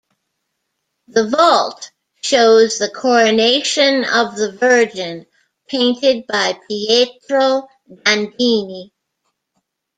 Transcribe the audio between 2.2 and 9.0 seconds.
shows the "Coronation of the Virgin" painted by Pietro Dandini.